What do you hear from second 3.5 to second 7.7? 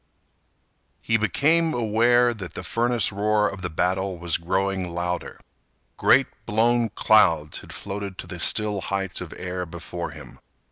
the battle was growing louder. Great blown clouds